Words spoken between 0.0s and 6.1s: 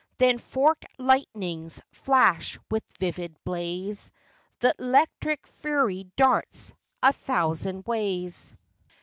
Then forked lightnings flash, with vivid blaze; Th' electic fury